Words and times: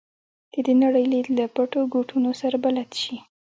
د 0.53 0.55
دې 0.65 0.73
نړۍ 0.83 1.05
لید 1.11 1.27
له 1.37 1.45
پټو 1.55 1.81
ګوټونو 1.93 2.29
سره 2.41 2.55
بلد 2.65 2.89
شي. 3.01 3.15